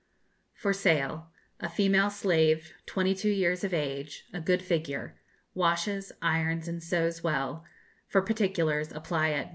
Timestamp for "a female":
1.59-2.09